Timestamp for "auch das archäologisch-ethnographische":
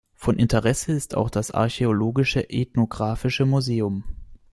1.15-3.45